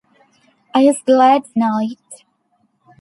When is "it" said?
1.79-2.23